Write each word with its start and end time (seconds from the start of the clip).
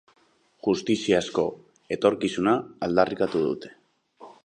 Justiziazko 0.67 1.45
etorkizuna 1.99 2.57
aldarrikatu 2.89 3.47
dute. 3.49 3.75